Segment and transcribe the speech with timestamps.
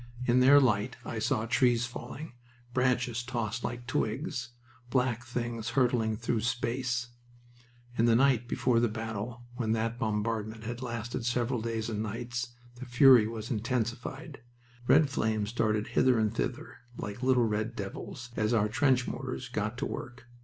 [0.25, 2.33] In their light I saw trees falling,
[2.73, 4.49] branches tossed like twigs,
[4.89, 7.09] black things hurtling through space.
[7.99, 12.55] In the night before the battle, when that bombardment had lasted several days and nights,
[12.79, 14.41] the fury was intensified.
[14.87, 19.77] Red flames darted hither and thither like little red devils as our trench mortars got
[19.77, 20.25] to work.